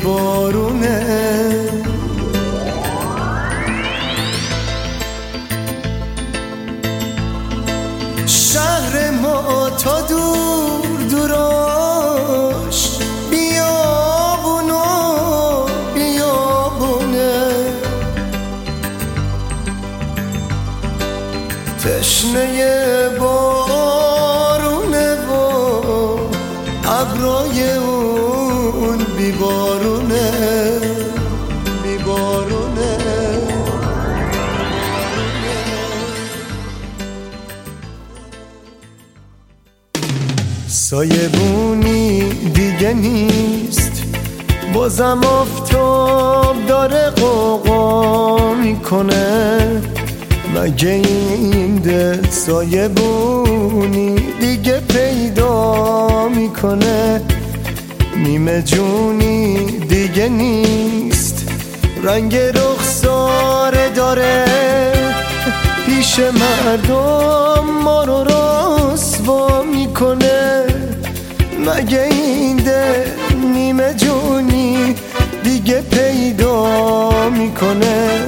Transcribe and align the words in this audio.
table. 0.00 0.29
سایبونی 41.10 42.20
دیگه 42.54 42.92
نیست. 42.92 44.02
بازم 44.74 45.20
آفتاب 45.24 46.66
داره 46.68 47.10
قوقا 47.10 48.54
می‌کنه. 48.54 49.82
مگه 50.54 50.88
این 50.88 51.74
ده 51.74 52.30
سایبونی 52.30 54.14
دیگه 54.40 54.80
پیدا 54.80 56.28
می‌کنه؟ 56.28 57.22
نیمه 58.16 58.62
جونی 58.62 59.56
دیگه 59.88 60.28
نیست. 60.28 61.48
رنگ 62.02 62.36
رخساره 62.36 63.88
داره. 63.88 64.44
پیش 65.86 66.18
مردم 66.18 67.64
ما 67.84 68.04
رو 68.04 68.24
رسوا 68.24 69.62
می‌کنه. 69.62 70.69
مگه 71.66 72.02
این 72.02 72.56
ده 72.56 73.14
نیمه 73.54 73.94
جونی 73.94 74.94
دیگه 75.44 75.80
پیدا 75.80 77.28
می‌کنه؟ 77.28 78.26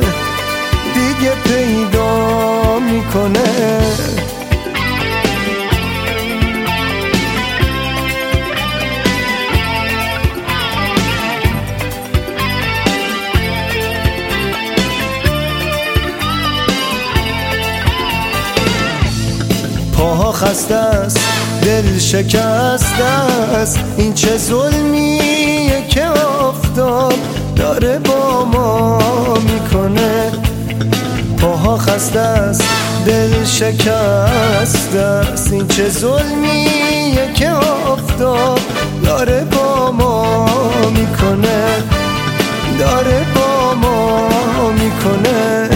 دیگه 0.95 1.33
پیدا 1.45 2.79
می‌کنه؟ 2.79 3.83
پاها 19.97 20.33
خسته 20.33 20.75
است. 20.75 21.32
دل 21.63 21.99
شکسته 21.99 23.05
است. 23.55 23.79
این 23.97 24.15
چه 24.15 24.37
ظلمیه 24.37 25.87
که 25.89 26.05
آفتاب 26.41 27.15
داره 27.57 27.99
با 27.99 28.45
ما 28.45 28.99
می‌کنه. 29.39 30.33
پاها 31.39 31.77
خسته 31.77 32.19
است. 32.19 32.63
دل 33.07 33.45
شکسته 33.45 34.99
است. 34.99 35.53
این 35.53 35.69
چه 35.69 35.89
ظلمیه 35.89 37.33
که 37.35 37.51
آفتاب 37.51 38.61
داره 39.05 39.45
با 39.45 39.93
ما 39.93 40.47
می‌کنه. 40.91 41.67
داره 42.79 43.27
با 43.35 43.75
ما 43.75 44.29
می‌کنه. 44.71 45.69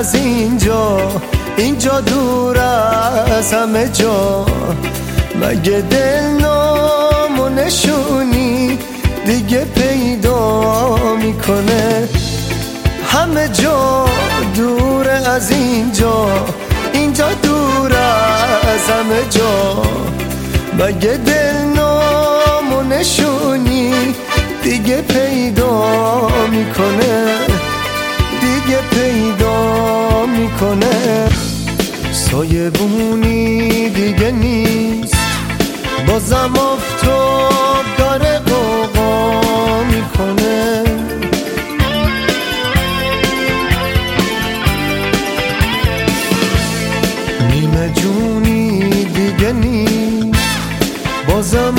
از 0.00 0.14
اینجا 0.14 0.98
اینجا 1.56 2.00
دور 2.00 2.58
از 2.58 3.52
همه 3.52 3.88
جا. 3.88 4.46
مگه 5.40 5.80
دل 5.90 6.20
نام 6.40 7.58
نشونی 7.58 8.78
دیگه 9.26 9.64
پیدا 9.64 10.96
می‌کنه؟ 11.16 12.08
همه 13.04 13.48
جا 13.48 14.06
دور 14.56 15.08
از 15.08 15.50
اینجا 15.50 16.26
اینجا 16.92 17.28
دور 17.42 17.92
از 17.92 18.90
همه 18.90 19.28
جا. 19.30 19.82
مگه 20.78 21.16
دل 21.26 21.56
نام 21.76 22.92
نشونی 22.92 24.14
دیگه 24.62 25.02
پیدا 25.02 25.88
می‌کنه؟ 26.50 27.49
پیدا 28.80 30.26
می‌کنه. 30.26 31.28
سایبونی 32.12 33.88
دیگه 33.88 34.30
نیست. 34.30 35.14
بازم 36.06 36.52
آفتاب 36.56 37.84
داره 37.98 38.38
قوقا 38.38 39.84
می‌کنه. 39.84 40.84
نیمه 47.50 47.92
جونی 47.94 49.04
دیگه 49.04 49.52
نیست. 49.52 50.40
بازم 51.28 51.74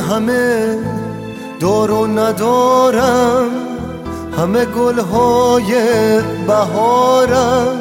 همه 0.00 0.78
دار 1.60 1.90
و 1.90 2.06
ندارم 2.06 3.50
همه 4.38 4.64
گلهای 4.64 5.72
بهارم 6.46 7.78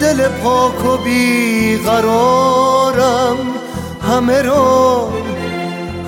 دل 0.00 0.28
پاک 0.28 0.86
و 0.86 0.96
بیقرارم 1.04 2.16
همه 4.08 4.42
را 4.42 5.08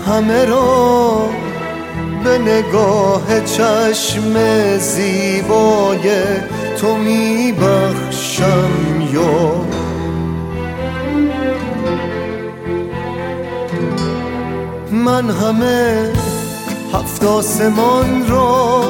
همه 0.06 0.44
را 0.44 1.22
به 2.24 2.38
نگاه 2.38 3.40
چشم 3.44 4.34
زیبای 4.78 6.10
تو 6.80 6.96
میبخشم 6.96 8.70
یا 9.12 9.52
من 15.04 15.30
همه 15.30 16.12
هفت 16.94 17.24
آسمان 17.24 18.28
را 18.28 18.84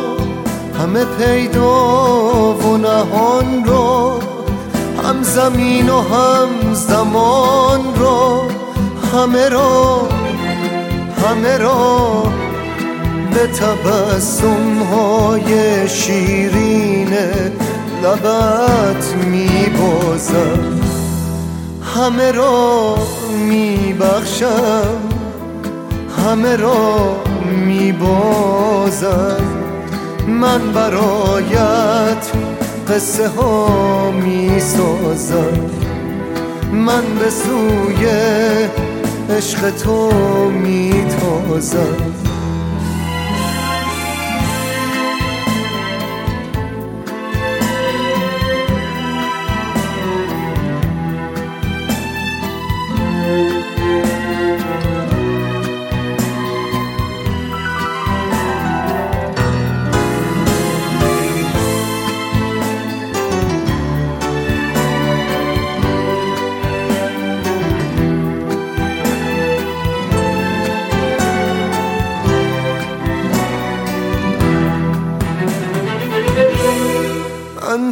همه 0.78 1.04
پیدا 1.04 2.54
و 2.54 2.76
نهان 2.76 3.64
را 3.64 4.18
هم 5.04 5.22
زمین 5.22 5.88
و 5.88 6.00
هم 6.00 6.74
زمان 6.74 7.80
را 7.96 8.42
همه 9.12 9.48
را 9.48 10.08
همه 11.26 11.58
را 11.58 12.22
به 13.34 13.46
تبسم 13.46 14.82
های 14.92 15.88
شیرین 15.88 17.14
لبت 18.02 19.14
میبازم. 19.26 20.80
همه 21.96 22.32
را 22.32 22.96
میبخشم. 23.48 25.09
همه 26.26 26.56
را 26.56 27.16
میبازم 27.66 29.40
من 30.28 30.72
برایت 30.72 32.26
قصه 32.88 33.28
ها 33.28 34.10
می‌سازم. 34.10 35.70
من 36.72 37.02
به 37.18 37.30
سوی 37.30 38.06
عشق 39.36 39.70
تو 39.70 40.10
میتازم. 40.50 41.96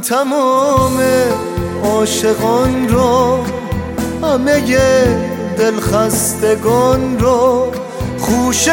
تمام 0.09 1.01
عاشقان 1.85 2.89
رو 2.89 3.39
همه 4.23 4.61
دلخستگان 5.59 7.19
رو 7.19 7.73
خوشه 8.19 8.73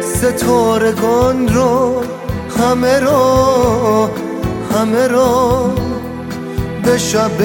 ستارگان 0.00 1.54
رو 1.54 2.02
همه 2.58 3.00
را 3.00 4.10
همه 4.74 5.08
را 5.08 5.74
به 6.84 6.98
شب 6.98 7.40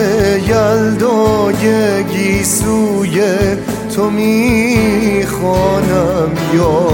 یلدای 0.47 2.03
گیسوی 2.03 3.21
تو 3.95 4.09
می‌خوانم 4.09 5.51
یا 6.53 6.87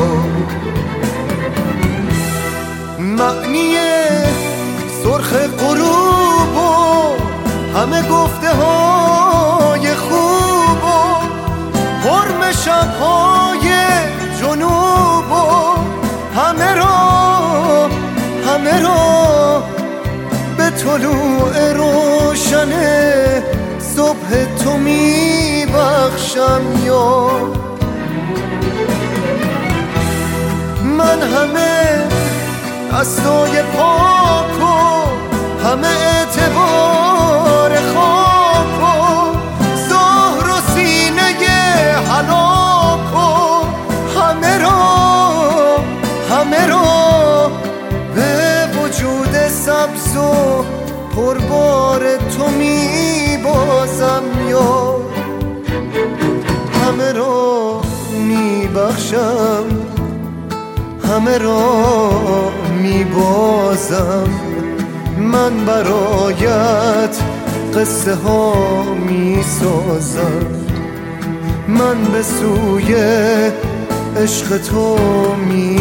همه 7.90 8.08
گفته 8.10 8.50
های 8.50 9.96
خوب 9.96 10.84
و 10.84 11.28
حرم 12.08 12.52
شبهای 12.52 13.70
جنوب 14.42 15.32
و 15.32 15.76
همه 16.40 16.76
را 16.76 17.90
همه 18.48 18.82
را 18.82 19.64
به 20.58 20.70
طلوع 20.70 21.74
روشن 21.74 22.72
صبح 23.80 24.58
تو 24.64 24.78
می 24.78 25.66
بخشم 25.66 26.86
یا. 26.86 27.30
من 30.84 31.22
همه 31.22 32.08
دستای 32.94 33.62
پاک 33.62 34.62
و 34.62 35.68
همه 35.68 35.88
اعتبار 35.88 37.09
را 46.70 47.52
به 48.16 48.68
وجود 48.78 49.48
سبز 49.48 50.18
و 50.18 50.64
پربار 51.16 52.18
تو 52.18 52.48
می 52.48 53.38
بازم 53.44 54.24
یا 54.50 54.96
همه 56.84 57.12
را 57.14 57.82
می 58.28 58.68
بخشم 58.68 59.66
همه 61.10 61.38
را 61.38 62.12
می 62.82 63.04
بازم 63.04 64.30
من 65.18 65.66
برایت 65.66 67.18
قصه 67.76 68.16
ها 68.16 68.54
می 68.84 69.44
سازم 69.44 70.46
من 71.68 72.04
به 72.04 72.24
سوی 72.24 72.96
عشق 74.20 74.58
تو 74.58 74.98
می 75.36 75.78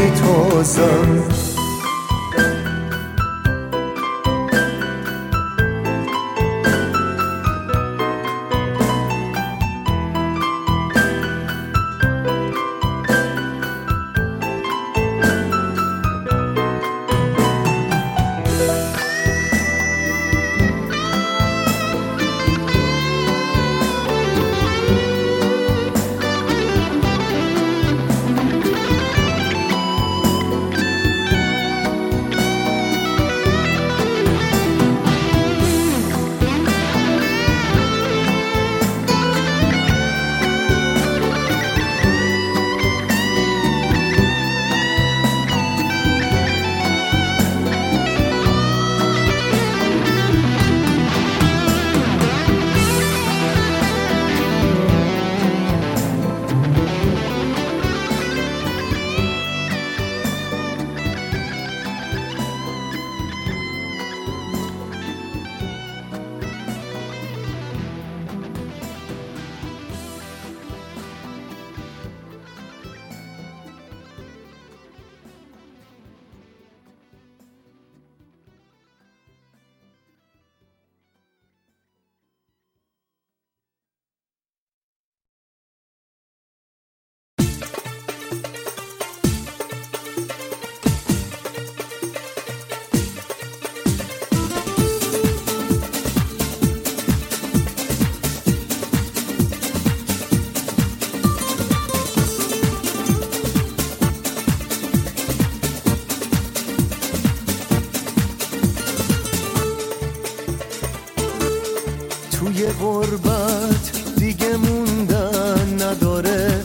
توی 112.48 112.66
غربت 112.66 113.92
دیگه 114.16 114.56
موندن 114.56 115.82
نداره. 115.82 116.64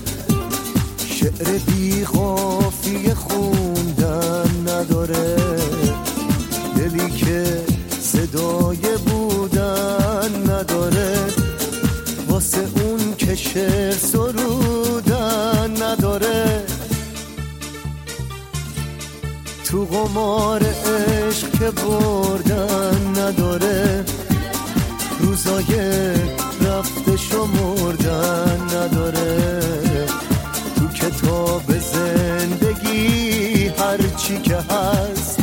شعر 1.07 1.57
بی 1.67 2.05
خافی 2.05 3.13
خوندن 3.13 4.49
نداره. 4.67 5.35
دلی 6.75 7.09
که 7.09 7.61
صدای 8.01 8.97
بودن 9.05 10.29
نداره. 10.49 11.17
واسه 12.29 12.61
اون 12.75 13.15
که 13.17 13.35
شعر 13.35 13.91
سرودن 13.91 15.71
نداره. 15.83 16.65
تو 19.65 19.85
قمار 19.85 20.63
عشق 20.63 21.51
که 21.59 21.71
بردن 21.71 23.21
نداره. 23.21 24.05
روزای 25.45 25.75
رفته 26.61 27.17
شمردن 27.17 28.61
نداره. 28.61 29.59
تو 30.75 30.87
کتاب 30.87 31.63
زندگی 31.79 33.67
هرچی 33.67 34.37
که 34.37 34.55
هست 34.55 35.39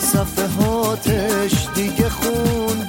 صفحاتش 0.00 1.68
دیگه 1.74 2.08
خون 2.08 2.85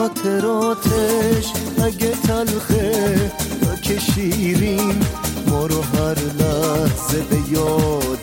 خاطراتش 0.00 1.52
اگه 1.84 2.10
تلخه 2.10 3.32
تا 3.60 3.76
که 3.76 3.98
شیرین 3.98 5.02
ما 5.48 5.66
رو 5.66 5.82
هر 5.82 6.18
لحظه 6.38 7.20
به 7.30 7.36
یاد 7.50 8.19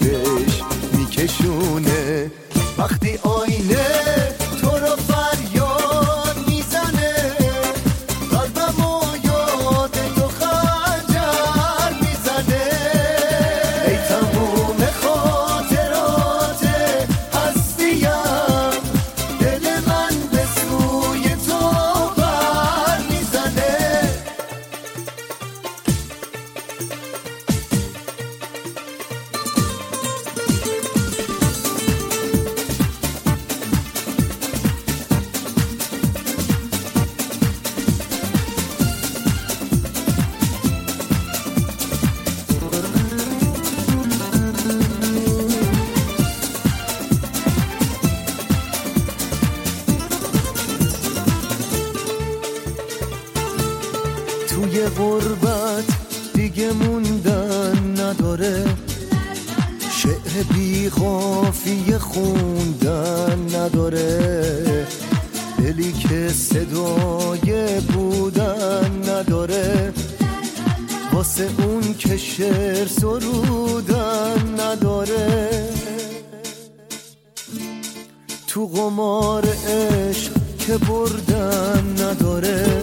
تو 78.58 78.68
قمار 78.68 79.44
عشق 79.68 80.32
که 80.60 80.78
بردن 80.78 81.84
نداره. 82.02 82.82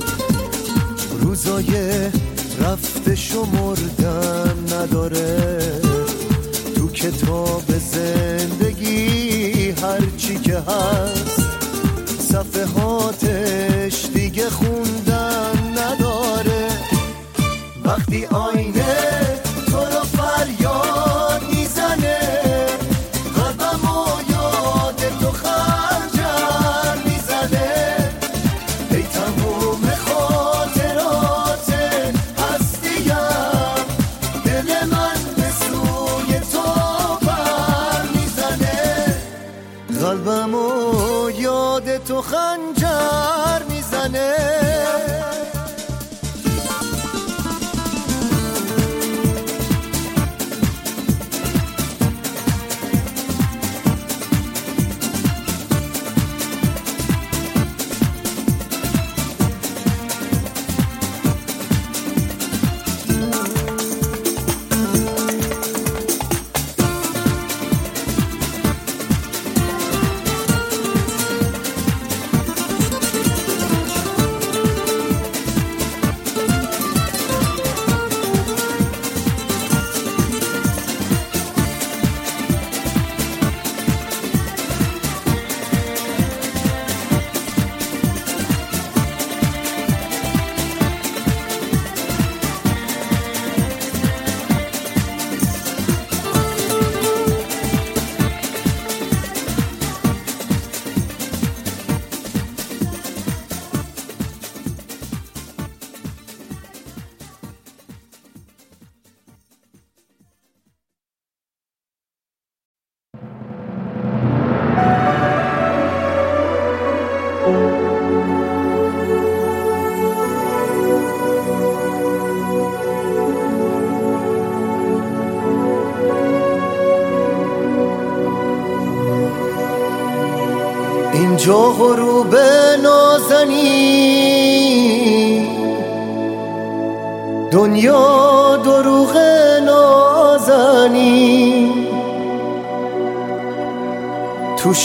روزای 1.20 1.66
رفته 2.60 3.14
شمردن 3.14 4.54
نداره. 4.72 5.60
تو 6.76 6.88
کتاب 6.88 7.64
زندگی 7.92 9.70
هرچی 9.70 10.38
که 10.38 10.58
هست 10.58 11.42
صفحاتش 12.18 14.06
دیگه 14.14 14.50
خوندن 14.50 15.78
نداره. 15.78 16.68
وقتی 17.84 18.26
آی 18.26 18.63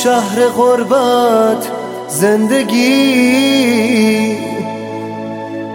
شهر 0.04 0.48
غربت 0.48 1.68
زندگی 2.08 2.90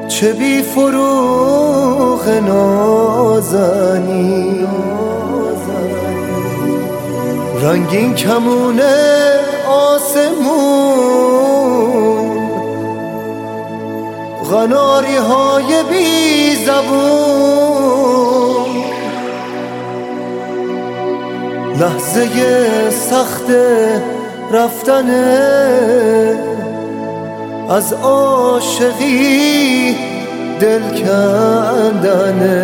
چه 0.09 0.33
بی 0.33 0.63
فروغ 0.63 2.29
نازنی. 2.29 3.87
رنگین 7.63 8.15
کمونه 8.15 9.35
آسمون 9.69 11.25
غناری 14.51 15.17
های 15.17 15.83
بی 15.91 16.55
زبون. 16.67 17.85
لحظه 21.81 22.91
سخت 22.91 23.51
رفتنه 24.53 26.39
از 27.71 27.93
عاشقی 27.93 29.15
دل 30.61 30.83
کندنه 30.83 32.55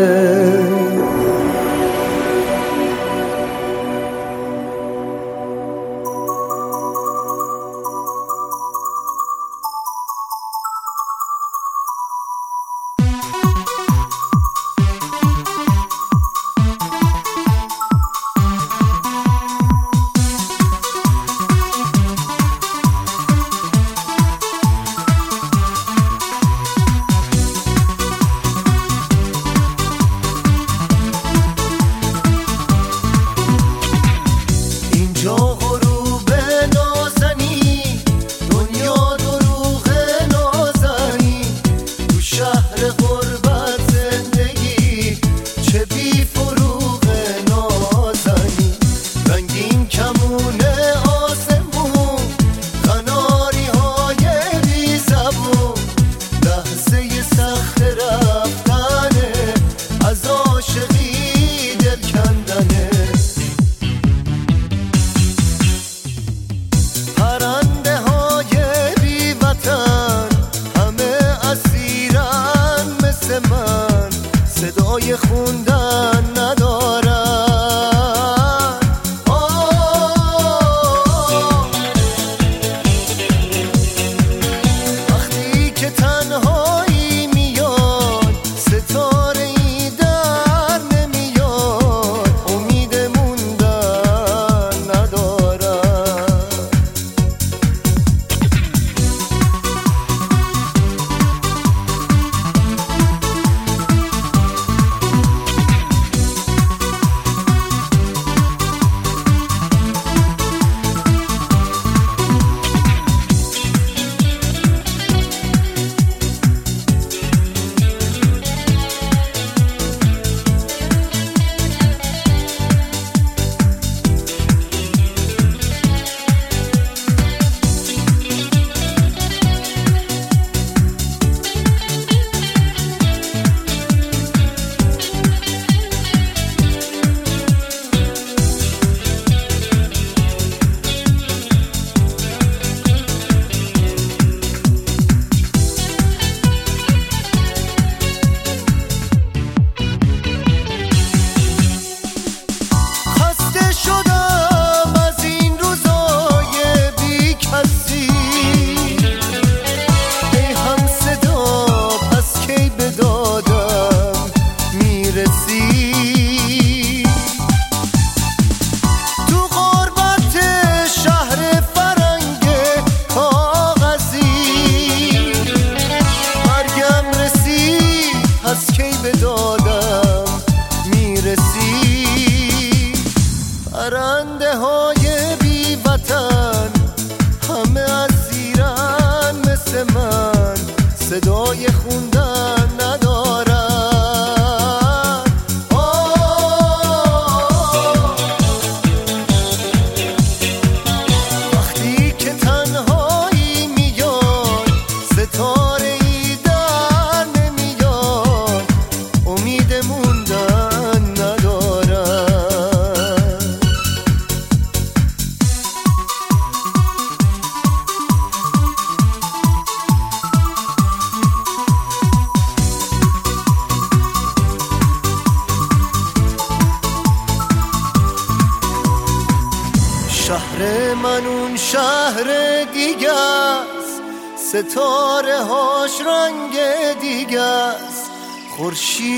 شهر 191.54 192.79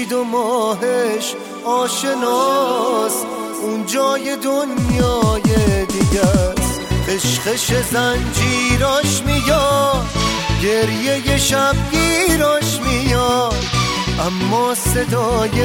خورشید 0.02 0.12
و 0.12 0.24
ماهش 0.24 1.34
آشناست 1.64 3.26
اون 3.62 3.86
جای 3.86 4.36
دنیای 4.36 5.86
دیگه 5.86 6.20
است 6.20 6.80
خشخش 7.06 7.72
زنجیراش 7.92 9.22
میاد. 9.26 10.06
گریه 10.62 11.38
شبگیراش 11.38 12.80
میاد. 12.80 13.64
اما 14.20 14.74
صدای 14.74 15.62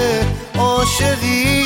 عاشقی 0.60 1.65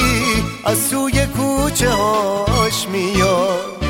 از 0.65 0.77
سوی 0.77 1.25
کوچه 1.25 1.89
هاش 1.89 2.87
میاد. 2.87 3.80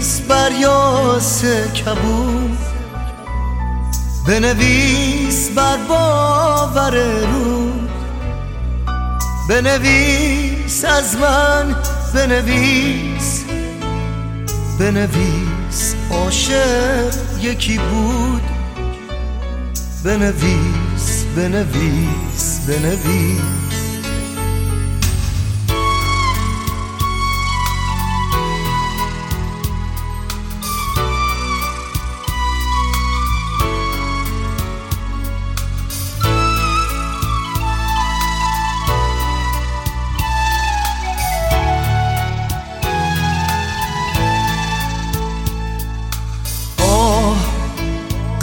بنویس 0.00 0.20
بر 0.20 0.52
یاس 0.60 1.44
کبود. 1.44 2.58
بنویس 4.26 5.50
بر 5.50 5.76
باور 5.88 6.94
رو 7.32 7.72
بنویس 9.48 10.84
از 10.84 11.16
من 11.16 11.76
بنویس. 12.14 13.44
بنویس 14.78 15.94
عاشق 16.10 17.14
یکی 17.40 17.78
بود. 17.78 18.42
بنویس 20.04 21.24
بنویس 21.36 22.60
بنویس. 22.68 23.69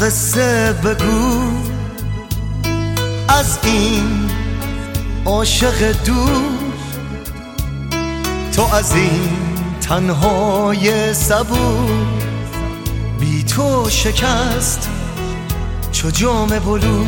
قصه 0.08 0.74
بگو. 0.74 1.42
از 3.30 3.60
این 3.64 4.30
عاشق 5.26 5.92
دور 6.06 6.42
تو 8.56 8.76
از 8.76 8.96
این 8.96 9.30
تنهای 9.82 11.14
صبور. 11.14 12.08
بی 13.20 13.44
تو 13.44 13.90
شکست 13.90 14.90
چو 15.92 16.12
جام 16.12 16.48
بلو 16.48 17.06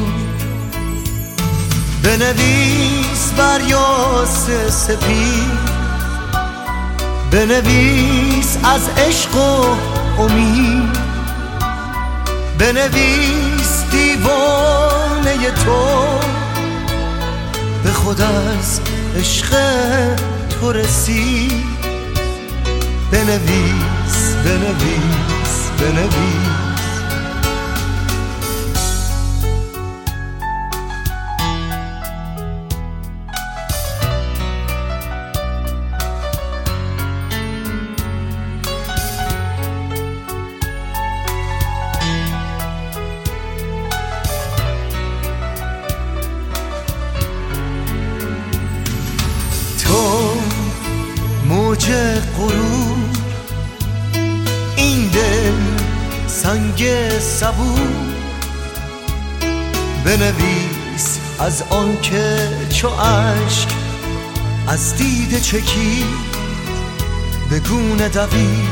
بنویس 2.03 3.31
بر 3.37 3.61
یاس 3.67 4.47
سپید. 4.69 5.59
بنویس 7.31 8.57
از 8.63 8.89
عشق 8.97 9.35
و 9.35 9.75
امید. 10.21 11.08
بنویس 12.59 13.83
دیوانه 13.91 15.51
تو. 15.51 16.19
به 17.83 17.91
خود 17.91 18.21
از 18.21 18.81
عشق 19.19 19.55
تو 20.49 20.71
رسید 20.71 21.79
بنویس 23.11 24.35
بنویس 24.45 25.69
بنویس. 25.79 26.68
از 61.49 61.63
آنکه 61.69 62.47
چو 62.69 62.87
عشق 62.87 63.67
از 64.67 64.95
دید 64.95 65.41
چکی 65.41 66.05
به 67.49 67.59
گونه 67.59 68.09
دوید. 68.09 68.69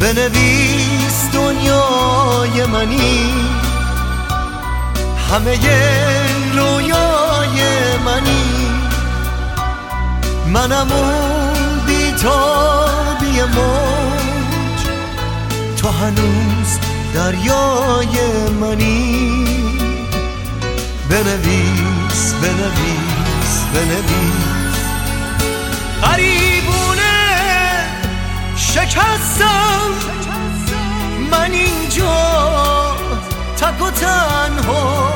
بنویس 0.00 1.30
دنیای 1.32 2.66
منی 2.66 3.32
همه 5.30 5.58
رویای 6.52 7.60
منی. 8.04 8.68
منم 10.46 10.92
اون 10.92 11.86
بیتابی 11.86 13.42
موج 13.42 14.80
تو 15.76 15.88
هنوز 15.88 16.78
دریای 17.14 18.48
منی. 18.60 19.47
بنویس 21.10 22.34
بنویس 22.34 23.64
بنویس. 23.74 24.78
غریبونه 26.02 27.16
شکستم. 28.56 29.90
من 31.30 31.52
اینجا 31.52 32.96
تک 33.56 33.82
و 33.82 33.90
تنها. 33.90 35.14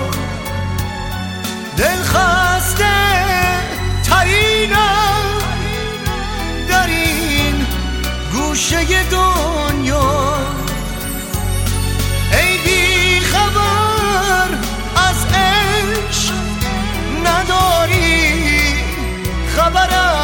دل 1.76 2.02
خسته 2.02 2.92
ترینم. 4.10 5.02
گوشه 8.32 9.02
دنیا. 9.10 10.61
خبرم 19.56 20.21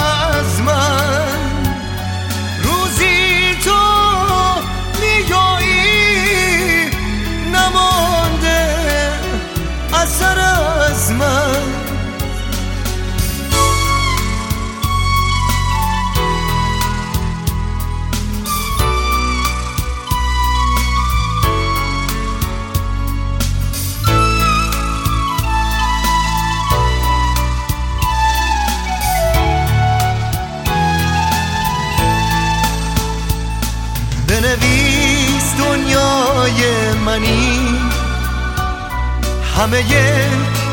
همه 39.68 39.84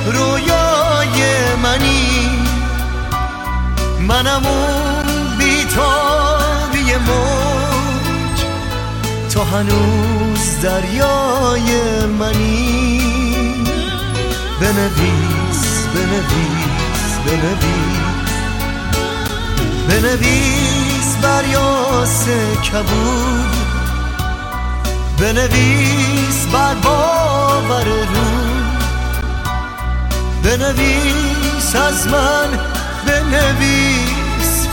رویای 0.05 1.55
منی. 1.63 2.29
منم 3.99 4.45
اون 4.45 5.37
بیتابی 5.37 6.95
موج. 6.95 8.39
تو 9.33 9.43
هنوز 9.43 10.61
دریای 10.61 12.05
منی. 12.19 13.01
بنویس 14.61 15.87
بنویس 15.95 17.11
بنویس. 17.25 18.35
بنویس 19.89 21.15
بر 21.21 21.43
یاس 21.47 22.27
کبود. 22.63 23.55
بنویس 25.19 26.45
بر 26.53 26.75
باور 26.75 27.83
رو 27.83 28.44
بنویس 30.45 31.75
از 31.75 32.07
من 32.07 32.49
بنویس 33.07 34.67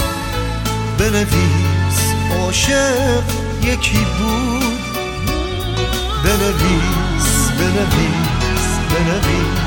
بنویس. 0.99 1.99
عاشق 2.41 3.23
یکی 3.63 4.07
بود. 4.19 4.79
بنویس 6.25 7.51
بنویس 7.59 8.65
بنویس. 8.91 9.63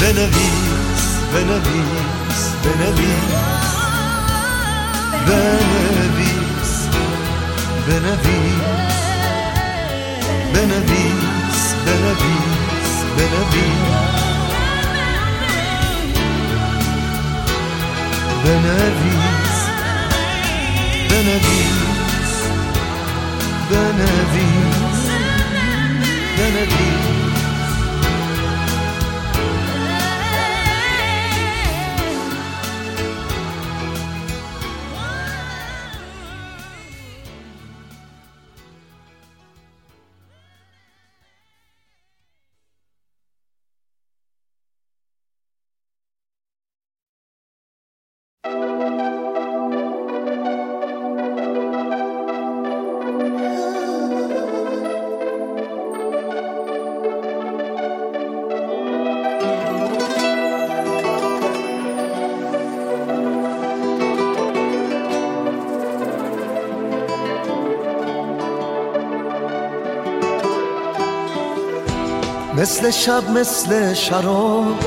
بنویس 0.00 1.04
بنویس 1.32 2.42
بنویس. 2.64 3.28
بنویس 5.26 6.72
بنویس 7.88 8.58
بنویس. 10.54 11.74
بنویس 11.86 12.67
Benavir. 13.18 13.78
Benavides, 18.44 19.56
Benavides, 21.10 22.32
Benavides, 23.68 25.00
Benavides. 26.36 27.17
مثل 72.78 72.90
شب 72.90 73.30
مثل 73.30 73.94
شراب. 73.94 74.78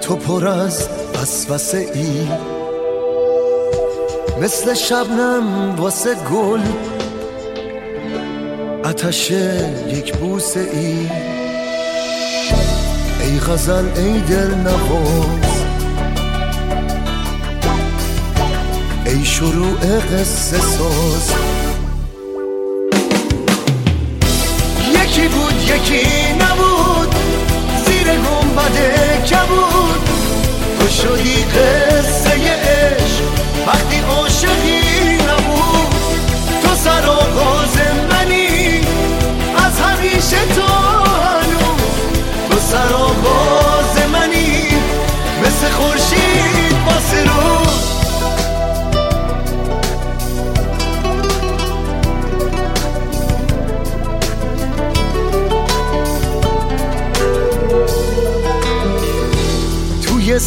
تو 0.00 0.16
پر 0.16 0.46
از 0.46 0.88
وسوسه 1.14 1.90
ای. 1.94 2.28
مثل 4.42 4.74
شبنم 4.74 5.74
واسه 5.78 6.14
گل. 6.14 6.60
آتش 8.84 9.30
یک 9.30 10.16
بوسه 10.16 10.60
ای. 10.60 11.08
ای 13.20 13.40
غزل 13.40 13.86
ای 13.96 14.20
دل 14.20 14.54
نواز 14.54 15.64
ای 19.06 19.24
شروع 19.24 19.98
قصه 19.98 20.60
ساز. 20.60 21.53
یکی 25.74 25.94
بود 25.94 26.04
یکی 26.04 26.32
نبود 26.32 27.14
زیر 27.86 28.06
گنبد 28.06 28.76
کبود. 29.24 30.08
تو 30.80 30.88
شدی 30.88 31.44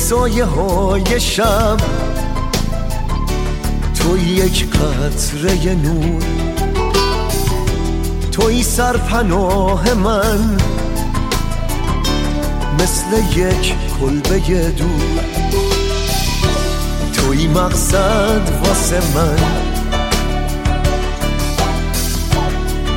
سایه 0.10 0.46
های 0.46 1.20
شب. 1.20 1.78
تو 4.00 4.18
یک 4.18 4.70
قطره 4.70 5.76
نور. 5.76 6.24
توی 8.32 8.64
سرپناه 8.64 9.94
من. 9.94 10.58
مثل 12.80 13.40
یک 13.40 13.74
کلبه 14.00 14.70
دور. 14.72 15.24
توی 17.14 17.48
مقصد 17.48 18.42
واسه 18.66 19.02
من. 19.16 19.38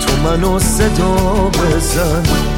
تو 0.00 0.16
منو 0.24 0.58
صدا 0.58 1.50
بزن. 1.50 2.49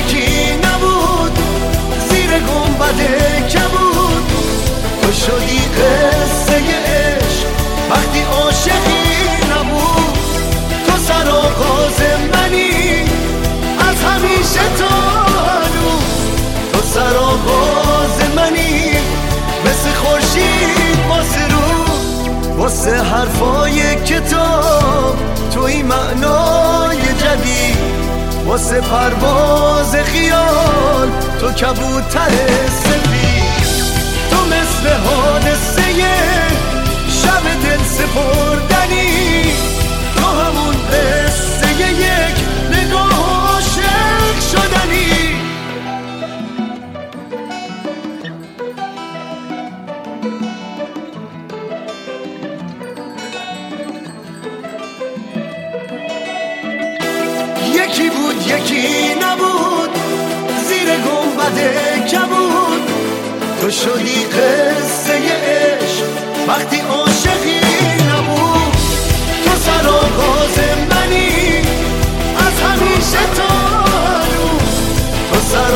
یکی 0.00 0.16
بود 0.16 0.24
یکی 0.24 0.56
نبود 0.56 1.38
زیر 2.08 2.30
گنبد 2.30 3.00
کبود. 3.48 4.32
تو 5.02 5.12
شدی 5.12 5.58
قصه 5.58 6.56
عشق 6.86 7.46
وقتی 7.90 8.22
عاشقی 8.22 9.28
نبود. 9.50 10.18
تو 10.86 10.92
سر 10.98 11.28
آغاز 11.28 12.00
منی 12.32 13.02
از 13.78 13.96
همیشه 14.04 14.60
تو 14.78 14.94
هنوز. 15.40 16.14
تو 16.72 16.80
سر 16.94 17.16
آغاز 17.16 18.30
منی 18.36 18.90
مثل 19.64 19.90
خورشید 19.94 20.98
واسه 21.08 21.48
روز 21.48 22.28
واسه 22.58 23.02
حرفای 23.02 23.94
کتاب 24.04 25.16
توی 25.54 25.82
معنای 25.82 26.98
جدید. 26.98 28.04
واسه 28.46 28.80
پرواز 28.80 29.96
خیال 29.96 31.08
تو 31.40 31.52
کبوتر 31.52 32.30
سفید. 32.84 33.64
تو 34.30 34.36
مثل 34.46 34.88
حادثه 34.88 35.82
شب 37.08 37.42
دل 37.64 37.84
سپردنی. 37.84 39.44
تو 40.16 40.26
همون 40.26 40.74
قصه 40.74 41.92
یک 41.92 42.43
یکی 58.46 58.54
بود 58.54 58.74
یکی 58.74 59.14
نبود 59.14 59.90
زیر 60.68 60.88
گنبد 60.96 61.58
کبود. 62.06 62.82
تو 63.60 63.70
شدی 63.70 64.24
قصه 64.24 65.12
عشق 65.12 66.08
وقتی 66.48 66.80
عاشقی 66.80 67.60
نبود. 68.10 68.76
تو 69.44 69.50
سر 69.60 69.88
آغاز 69.88 70.58
منی 70.90 71.62
از 72.36 72.60
همیشه 72.60 73.24
تا 73.36 73.54
هنوز 73.94 74.74
تو 75.32 75.40
سر 75.40 75.74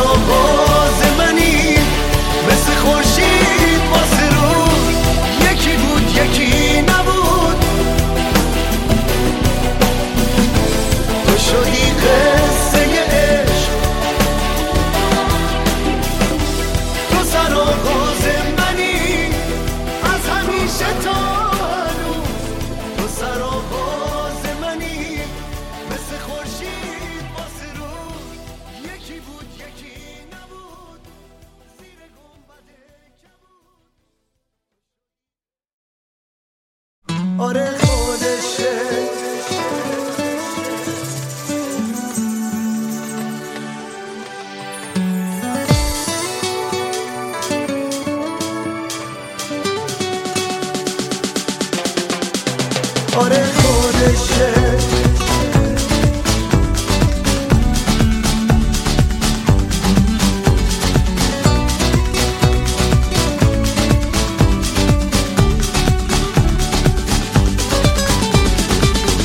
آره 53.18 53.44
خودشه. 53.54 54.52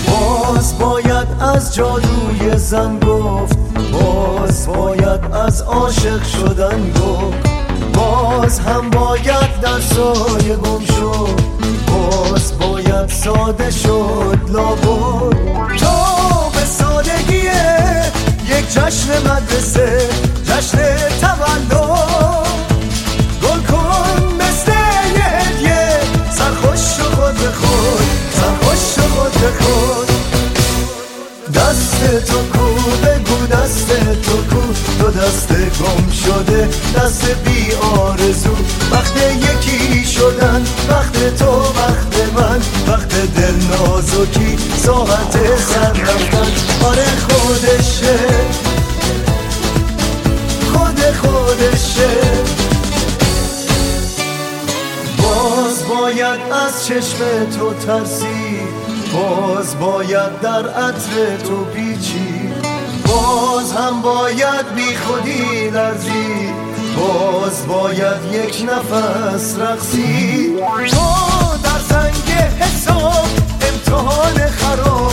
باز 0.07 0.79
باید 0.79 1.27
از 1.39 1.75
جادوی 1.75 2.57
زن 2.57 2.99
گفت 2.99 3.57
باز 3.91 4.67
باید 4.67 5.25
از 5.33 5.61
عاشق 5.61 6.23
شدن 6.23 6.91
گفت. 6.91 7.49
باز 7.93 8.59
هم 8.59 8.89
باید 8.89 9.59
در 9.61 9.79
سایه 9.79 10.55
گم 10.55 10.85
شد 10.85 11.39
باز 11.87 12.57
ساده 13.11 13.71
شد 13.71 14.39
لابد. 14.49 15.77
تو 15.77 16.49
به 16.53 16.65
سادگیه 16.65 18.01
یک 18.49 18.69
جشن 18.73 19.17
مدرسه 19.31 20.09
جشن 20.45 20.77
تولد. 21.21 21.73
گل 23.43 23.59
کن 23.59 24.35
مثل 24.35 24.71
یه 25.15 25.23
هدیه 25.23 25.99
سرخوش 26.31 26.99
خود 27.15 27.37
خود 27.37 28.03
سرخوش 28.33 29.05
خود 29.09 29.61
خود. 29.61 30.12
تو 32.07 32.37
کو 32.53 32.65
بگو 33.03 33.45
دست 33.45 33.87
تو 34.23 34.37
کو. 34.55 34.61
تو 34.99 35.11
دست 35.11 35.47
گم 35.53 36.11
شده 36.11 36.69
دست 36.95 37.25
بی 37.45 37.71
آرزو. 37.73 38.55
وقت 38.91 39.17
یکی 39.35 40.05
شدن 40.05 40.63
وقت 40.89 41.35
تو 41.35 41.51
وقت 41.51 42.15
من. 42.35 42.61
وقت 42.87 43.09
دل 43.09 43.55
نازکی 43.71 44.57
ساعت 44.77 45.37
سر 45.57 45.93
رفتن. 45.93 46.51
آره 46.85 47.05
خودشه. 47.29 48.19
خود 50.73 50.99
خودشه. 51.21 52.09
باز 55.17 55.87
باید 55.87 56.39
از 56.51 56.85
چشم 56.87 57.17
تو 57.59 57.73
ترسید 57.73 58.42
باز 59.13 59.79
باید 59.79 60.39
در 60.41 60.67
عطر 60.69 61.37
تو 61.37 61.65
پیچی 61.65 62.53
باز 63.05 63.71
هم 63.73 64.01
باید 64.01 64.75
بی 64.75 64.95
خودی 64.95 65.69
لرزی 65.69 66.53
باز 66.97 67.67
باید 67.67 68.33
یک 68.33 68.65
نفس 68.69 69.55
رقصی 69.59 70.55
تو 70.89 71.57
در 71.63 71.79
زنگ 71.89 72.31
حساب 72.59 73.27
امتحان 73.61 74.47
خراب 74.47 75.12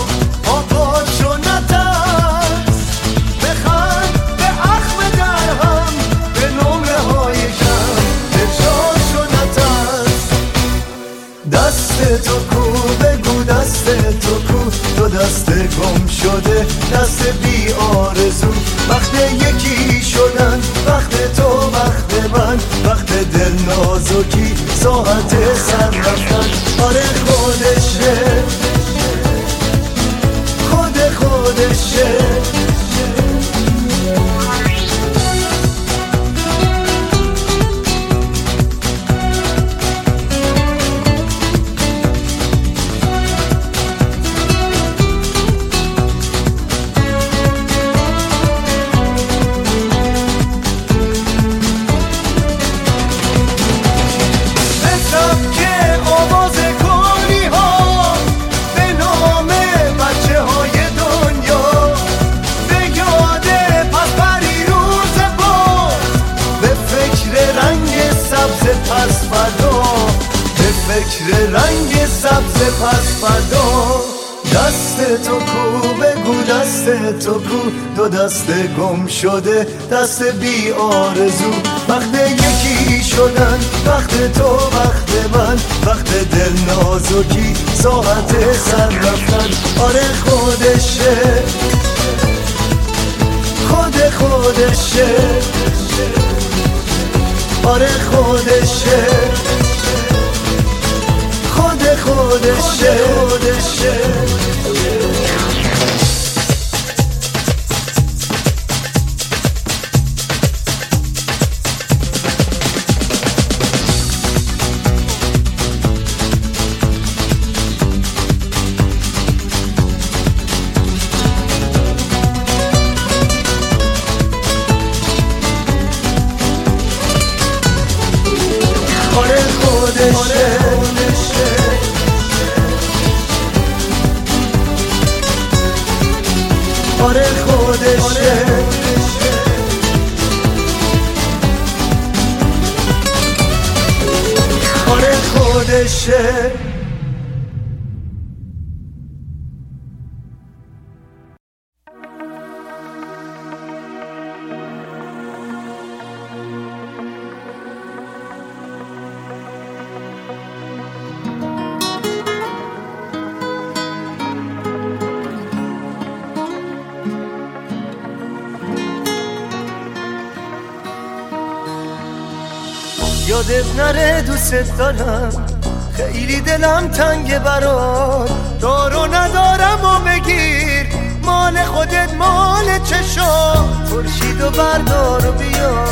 تنگ 177.01 177.39
برات. 177.39 178.31
دارو 178.61 179.07
ندارم 179.07 179.85
و 179.85 179.99
بگیر. 180.09 180.87
مال 181.23 181.65
خودت 181.65 182.15
مال 182.15 182.79
چشا. 182.85 183.55
خورشید 183.91 184.41
و 184.41 184.51
بردار 184.51 185.27
و 185.27 185.33
بیا. 185.33 185.85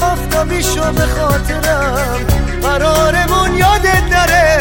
آفتابی 0.00 0.62
شو 0.62 0.92
به 0.92 1.06
خاطرم. 1.06 2.26
قرارمون 2.62 3.58
یادت 3.58 4.02
نره. 4.10 4.55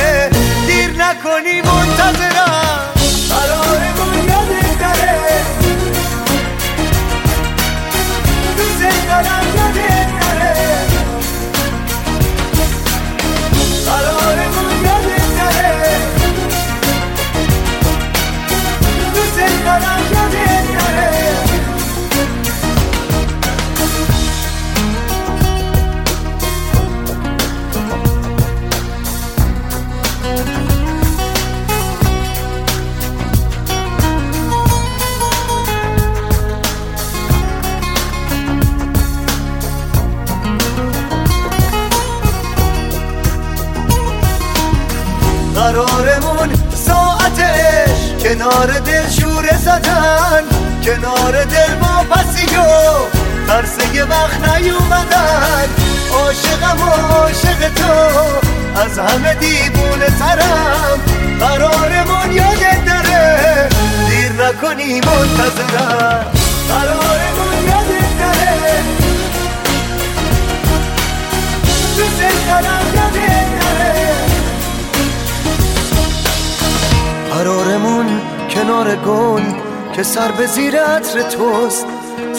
عطر 81.16 81.30
توست. 81.30 81.86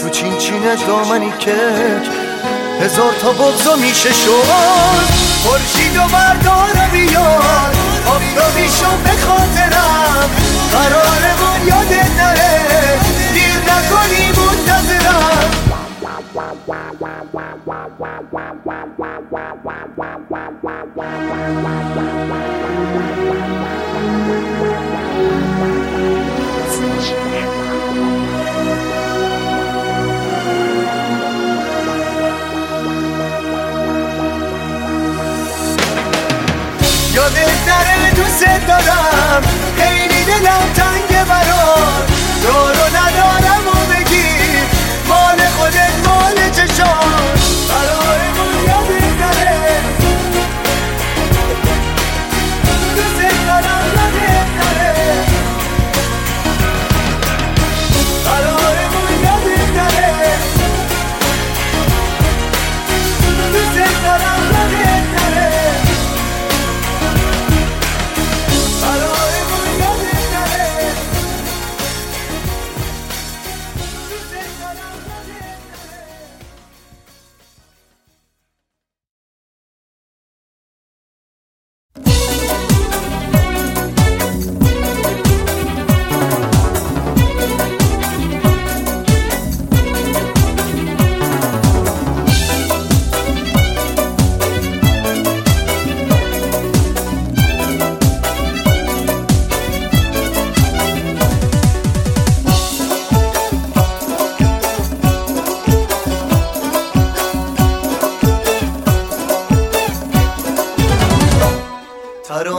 تو 0.03 0.09
چین 0.09 0.39
چینه 0.39 0.77
دامنی 0.87 1.31
کک 1.31 2.09
هزار 2.81 3.13
تا 3.23 3.33
بغضا 3.33 3.77
میشه 3.77 4.13
شد. 4.13 4.45
خورشید 5.45 5.97
و 5.97 6.01
بردار 6.01 6.89
بیار. 6.93 7.75
آفتابی 8.07 8.69
شو 8.69 8.97
به 9.05 9.11
خاطرم. 9.11 10.31
قرارمون 10.73 11.69
یادت 11.69 12.11
نره. 12.21 12.99
دیر 13.35 13.59
نکنی 13.59 14.29
منتظرم. 14.29 15.67
یادت 21.43 22.06
نره 38.43 39.96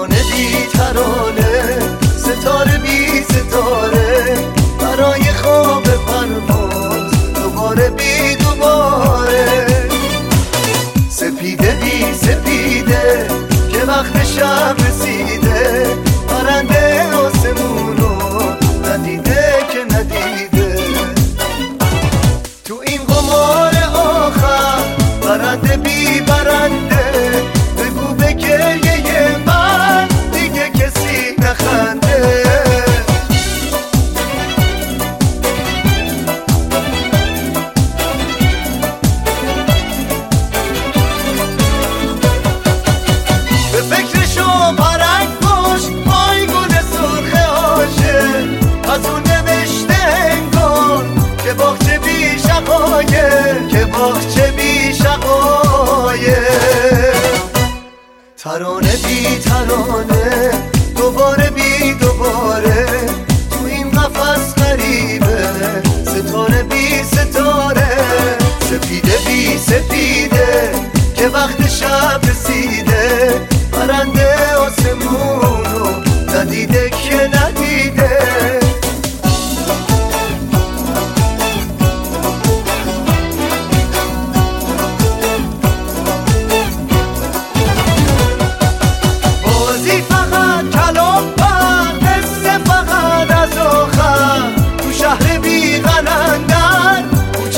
ترانه 0.10 0.24
بی 0.32 0.66
ترانه 0.74 1.80
ستاره 2.18 2.78
بی 2.78 3.24
ستاره 3.24 4.38
برای 4.80 5.24
خواب 5.24 5.84
پرواز 5.84 7.34
دوباره 7.36 7.90
بی 7.90 8.36
دوباره. 8.36 9.68
سپیده 11.10 11.78
بی 11.82 12.14
سپیده 12.14 13.28
که 13.72 13.80
وقت 13.88 14.26
شب 14.26 14.76
رسیده. 14.88 15.47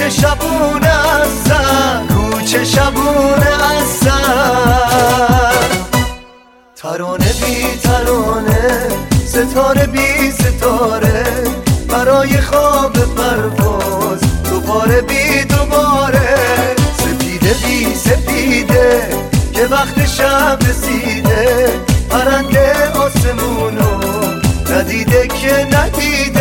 کوچه 0.10 0.22
شبونه 0.22 0.88
از 0.88 1.52
کوچه 2.08 2.66
شبونه 2.66 3.48
از 3.78 4.00
ترانه 6.76 7.34
بی 7.46 7.78
ترانه 7.84 8.88
ستاره 9.26 9.86
بی 9.86 10.32
ستاره. 10.32 11.24
برای 11.88 12.42
خواب 12.42 12.94
پرواز 12.94 14.20
دوباره 14.50 15.02
بی 15.02 15.44
دوباره. 15.44 16.38
سپیده 16.98 17.54
بی 17.54 17.96
سپیده 17.96 19.10
که 19.54 19.66
وقت 19.66 20.06
شب 20.06 20.60
رسیده. 20.70 21.70
پرنده 22.10 22.92
آسمونو 22.92 24.02
ندیده 24.72 25.28
که 25.28 25.68
ندیده. 25.78 26.39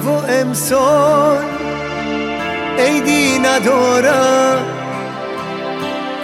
و 0.00 0.08
امسال 0.08 1.44
عیدی 2.78 3.38
ندارم. 3.38 4.64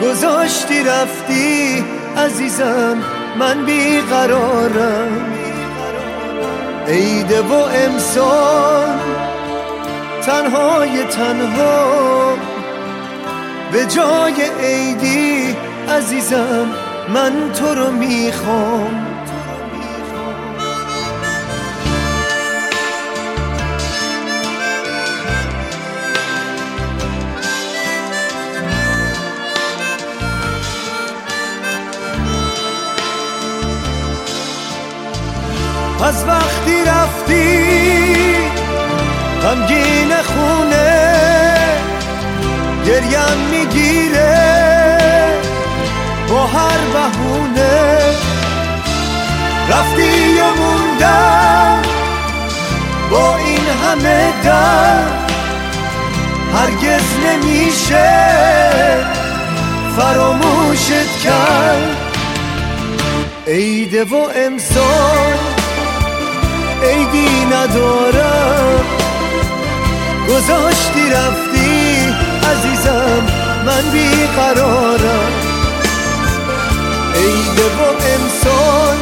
گذاشتی 0.03 0.83
رفتی 0.83 1.85
عزیزم 2.17 2.97
من 3.39 3.65
بیقرارم. 3.65 5.25
عیده 6.89 7.43
و 7.43 7.53
امسال 7.53 8.99
تنهای 10.27 11.05
تنها. 11.05 12.37
به 13.73 13.87
جای 13.87 14.35
عیدی 14.65 15.57
عزیزم 15.97 16.67
من 17.09 17.53
تو 17.53 17.75
رو 17.75 17.91
می‌خوام. 17.93 19.16
از 36.07 36.25
وقتی 36.25 36.85
رفتی 36.85 37.65
غمگین 39.43 40.13
خونه 40.23 41.57
گریم 42.87 43.39
می‌گیره. 43.51 44.49
با 46.29 46.47
هر 46.47 46.79
بهونه 46.93 47.99
رفتی 49.71 50.41
و 50.41 50.45
موندم 50.63 51.83
با 53.11 53.37
این 53.37 53.67
همه 53.85 54.33
در 54.45 55.03
هرگز 56.55 57.05
نمیشه 57.27 58.11
فراموشت 59.97 61.19
کرد. 61.25 61.97
عیده 63.47 64.05
و 64.05 64.15
امسال 64.37 65.56
عیدی 66.89 67.45
ندارم. 67.45 68.85
گذاشتی 70.29 71.11
رفتی. 71.11 71.97
عزیزم 72.51 73.23
من 73.67 73.91
بیقرارم. 73.93 75.33
عید 77.15 77.59
و 77.59 77.83
امسال 78.15 78.97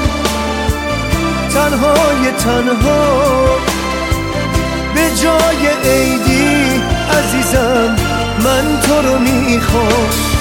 تنهای 1.54 2.30
تنها. 2.38 3.44
به 4.94 5.10
جای 5.22 5.90
عیدی 5.92 6.82
عزیزم 7.18 7.96
من 8.44 8.80
تو 8.80 9.08
رو 9.08 9.18
می‌خوام. 9.18 10.33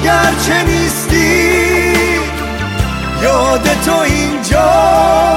اگر 0.00 0.32
چه 0.46 0.62
نیستی 0.62 1.52
یاد 3.22 3.68
تو 3.84 3.98
اینجا. 3.98 5.36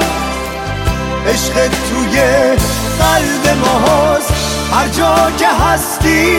عشق 1.28 1.54
توی 1.54 2.20
قلب 2.98 3.56
ماست 3.60 4.32
هر 4.72 4.88
جا 4.88 5.30
که 5.38 5.48
هستی 5.48 6.36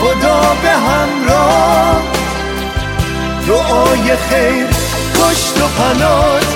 خدا 0.00 0.56
به 0.62 0.70
همراه. 0.70 2.02
دعای 3.46 4.16
خیر 4.30 4.66
کشت 5.14 5.62
و 5.62 5.68
پنات 5.68 6.46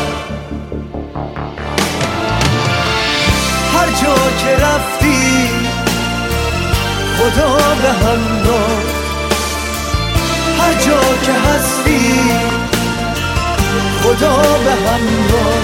هر 3.75 3.87
جا 3.87 4.15
که 4.39 4.65
رفتی 4.65 5.49
خدا 7.19 7.57
به 7.83 7.93
همراه. 7.93 8.92
هر 10.63 10.75
جا 10.75 11.01
که 11.23 11.33
هستی 11.33 12.33
خدا 14.03 14.37
به 14.37 14.71
همراه 14.71 15.63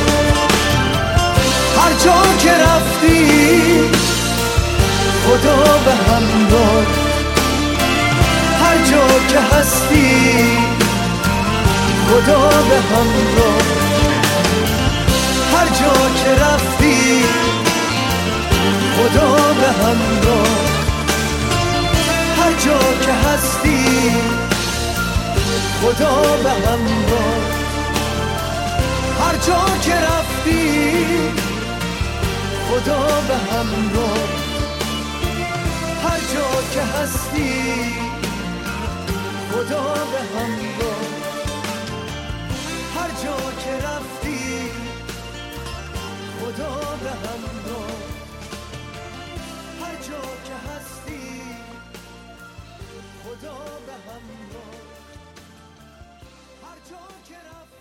هر 1.78 1.92
جا 2.04 2.22
که 2.38 2.52
رفتی 2.52 3.80
خدا 5.26 5.56
به 5.84 5.92
همراه 5.92 6.86
هر 8.62 8.76
جا 8.90 9.06
که 9.28 9.56
هستی 9.56 10.58
خدا 12.08 12.48
به 12.48 12.80
همراه 12.90 13.62
هر 15.54 15.66
جا 15.66 15.92
که 16.24 16.42
رفتی 16.44 17.24
خدا 18.96 19.36
به 19.60 19.66
همراه 19.82 20.48
هر 22.38 22.52
جا 22.52 22.78
که 23.06 23.12
هستی 23.12 24.47
خدا 25.82 26.36
به 26.42 26.50
همراه 26.50 27.58
هر 29.20 29.36
جا 29.36 29.78
که 29.82 29.94
رفتی 29.94 30.98
خدا 32.70 33.20
به 33.28 33.36
همراه 33.36 34.28
هر 36.02 36.20
جا 36.34 36.62
که 36.74 36.82
هستی 36.82 37.94
خدا 39.52 39.94
به 39.94 40.38
همراه 40.38 41.08
هر 42.96 43.10
جا 43.24 43.36
که 43.64 43.86
رفتی 43.86 44.70
خدا 46.40 46.74
به 47.02 47.10
همراه 47.10 47.98
هر 49.80 49.94
جا 49.94 50.22
که 50.44 50.54
هستی 50.68 51.42
خدا 53.24 53.58
به 53.86 53.92
همراه 53.92 54.78
جا 54.92 55.07
که 57.28 57.34
رفتی 57.34 57.77